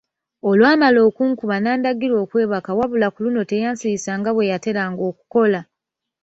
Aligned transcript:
Olwamala 0.49 0.99
okunkuba 1.09 1.55
n'andagira 1.59 2.15
okwebaka 2.23 2.71
wabula 2.77 3.07
ku 3.13 3.19
luno 3.23 3.41
teyansirisa 3.49 4.11
nga 4.19 4.31
bwe 4.33 4.49
yateranga 4.51 5.01
okukola. 5.09 5.59